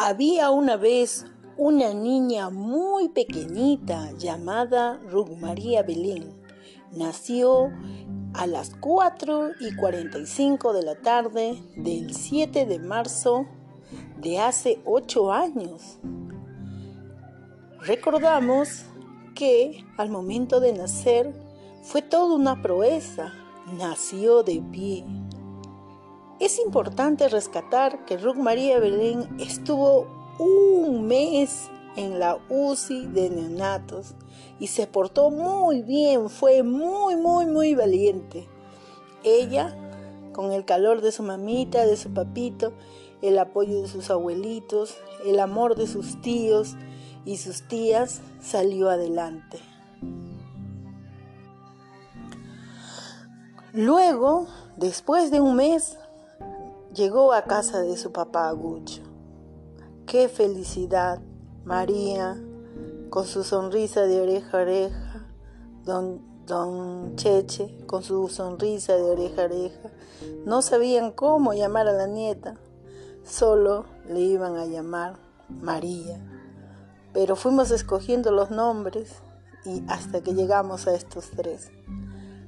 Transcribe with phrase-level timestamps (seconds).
[0.00, 6.40] Había una vez una niña muy pequeñita llamada Ruth María Belén.
[6.92, 7.72] Nació
[8.32, 13.46] a las 4 y 45 de la tarde del 7 de marzo
[14.20, 15.98] de hace 8 años.
[17.80, 18.84] Recordamos
[19.34, 21.34] que al momento de nacer
[21.82, 23.32] fue toda una proeza.
[23.76, 25.04] Nació de pie.
[26.40, 30.06] Es importante rescatar que Ruth María Belén estuvo
[30.38, 34.14] un mes en la UCI de neonatos
[34.60, 38.46] y se portó muy bien, fue muy, muy, muy valiente.
[39.24, 39.74] Ella,
[40.32, 42.72] con el calor de su mamita, de su papito,
[43.20, 44.96] el apoyo de sus abuelitos,
[45.26, 46.76] el amor de sus tíos
[47.24, 49.58] y sus tías, salió adelante.
[53.72, 54.46] Luego,
[54.76, 55.98] después de un mes,
[56.94, 59.02] llegó a casa de su papá Agucho.
[60.06, 61.20] ¡Qué felicidad!
[61.64, 62.42] María,
[63.10, 65.26] con su sonrisa de oreja a oreja,
[65.84, 69.90] don, don Cheche, con su sonrisa de oreja a oreja,
[70.46, 72.54] no sabían cómo llamar a la nieta,
[73.22, 75.16] solo le iban a llamar
[75.48, 76.18] María.
[77.12, 79.16] Pero fuimos escogiendo los nombres
[79.66, 81.70] y hasta que llegamos a estos tres.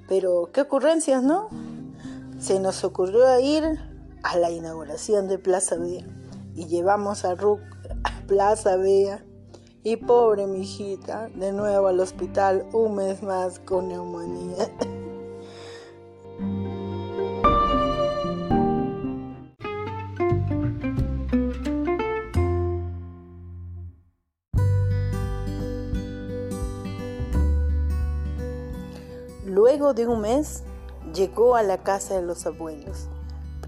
[0.09, 1.49] Pero qué ocurrencias, ¿no?
[2.39, 3.90] Se nos ocurrió ir
[4.23, 6.05] a la inauguración de Plaza Vea
[6.55, 7.61] y llevamos a Ruc
[8.05, 9.25] a Plaza Vea
[9.83, 14.71] y pobre mi hijita de nuevo al hospital un mes más con neumonía.
[29.47, 30.63] Luego de un mes
[31.15, 33.09] llegó a la casa de los abuelos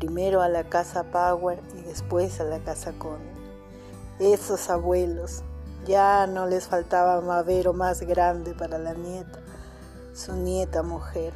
[0.03, 3.25] primero a la casa Power y después a la casa Conde.
[4.19, 5.45] Esos abuelos,
[5.87, 9.39] ya no les faltaba mavero más grande para la nieta,
[10.13, 11.33] su nieta mujer.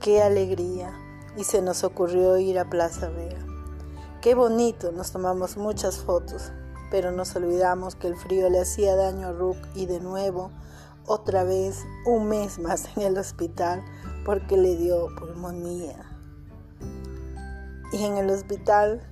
[0.00, 0.90] Qué alegría,
[1.36, 3.44] y se nos ocurrió ir a Plaza Vega.
[4.22, 6.50] Qué bonito, nos tomamos muchas fotos,
[6.90, 10.50] pero nos olvidamos que el frío le hacía daño a Rook y de nuevo,
[11.04, 13.84] otra vez, un mes más en el hospital
[14.24, 16.11] porque le dio pulmonía
[17.92, 19.02] y en el hospital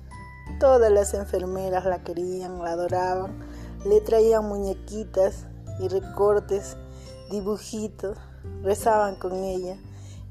[0.59, 3.39] todas las enfermeras la querían, la adoraban,
[3.85, 5.45] le traían muñequitas
[5.79, 6.77] y recortes,
[7.29, 8.17] dibujitos,
[8.63, 9.77] rezaban con ella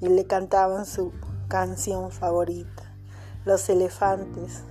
[0.00, 1.12] y le cantaban su
[1.48, 2.94] canción favorita,
[3.44, 4.62] Los elefantes.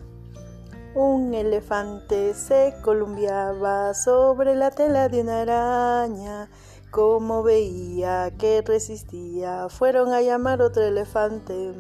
[0.96, 6.50] Un elefante se columpiaba sobre la tela de una araña.
[6.90, 11.74] Como veía que resistía, fueron a llamar otro elefante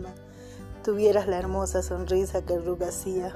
[0.89, 3.35] tuvieras la hermosa sonrisa que Rug hacía.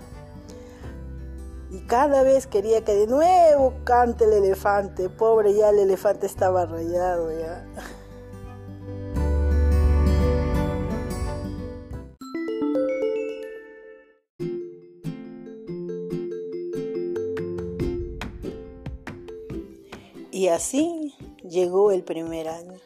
[1.69, 5.07] Y cada vez quería que de nuevo cante el elefante.
[5.07, 7.63] Pobre, ya el elefante estaba rayado ya.
[20.31, 21.13] Y así
[21.47, 22.79] llegó el primer año.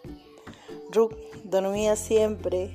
[0.92, 2.74] Rook dormía siempre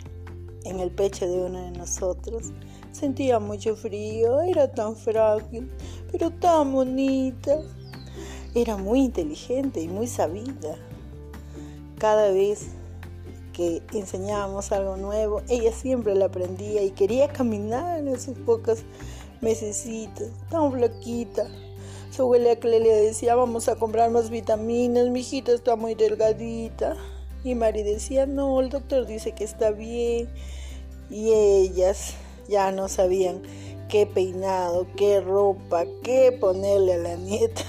[0.64, 2.52] en el pecho de uno de nosotros.
[2.92, 5.70] Sentía mucho frío, era tan frágil,
[6.10, 7.60] pero tan bonita.
[8.54, 10.76] Era muy inteligente y muy sabida.
[11.98, 12.68] Cada vez
[13.52, 18.80] que enseñábamos algo nuevo, ella siempre lo aprendía y quería caminar en sus pocos
[19.40, 21.48] mesecitos, tan flaquita.
[22.10, 26.96] Su abuela Clelia decía, vamos a comprar más vitaminas, mi hijita está muy delgadita.
[27.44, 30.28] Y Mari decía, no, el doctor dice que está bien.
[31.10, 32.14] Y ellas
[32.48, 33.42] ya no sabían
[33.88, 37.64] qué peinado, qué ropa, qué ponerle a la nieta.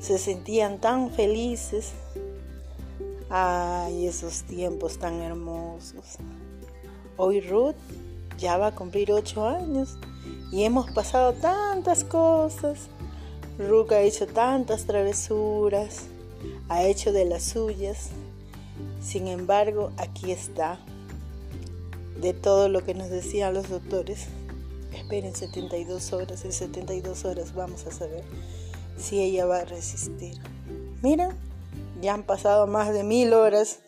[0.00, 1.92] Se sentían tan felices.
[3.28, 6.18] Ay, esos tiempos tan hermosos.
[7.16, 7.74] Hoy Ruth
[8.38, 9.96] ya va a cumplir ocho años
[10.52, 12.88] y hemos pasado tantas cosas.
[13.58, 16.02] Ruth ha hecho tantas travesuras,
[16.68, 18.10] ha hecho de las suyas.
[19.00, 20.80] Sin embargo, aquí está,
[22.20, 24.26] de todo lo que nos decían los doctores.
[24.92, 28.24] Esperen 72 horas, en 72 horas vamos a saber
[28.96, 30.38] si ella va a resistir.
[31.02, 31.36] Mira,
[32.00, 33.80] ya han pasado más de mil horas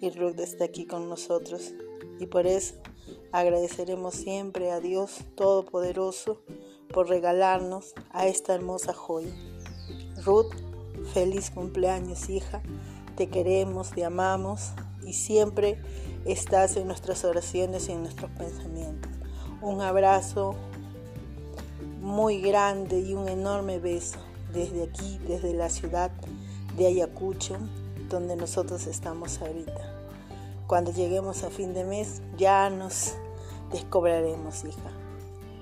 [0.00, 1.72] y Ruth está aquí con nosotros.
[2.18, 2.74] Y por eso
[3.32, 6.42] agradeceremos siempre a Dios Todopoderoso
[6.92, 9.32] por regalarnos a esta hermosa joya.
[10.24, 10.52] Ruth,
[11.12, 12.62] feliz cumpleaños hija.
[13.18, 14.74] Te queremos, te amamos
[15.04, 15.82] y siempre
[16.24, 19.10] estás en nuestras oraciones y en nuestros pensamientos.
[19.60, 20.54] Un abrazo
[22.00, 24.20] muy grande y un enorme beso
[24.52, 26.12] desde aquí, desde la ciudad
[26.76, 27.56] de Ayacucho,
[28.08, 29.96] donde nosotros estamos ahorita.
[30.68, 33.14] Cuando lleguemos a fin de mes ya nos
[33.72, 34.92] descobraremos, hija.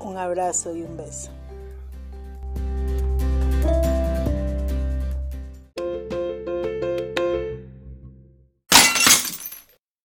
[0.01, 1.31] Un abrazo y un beso.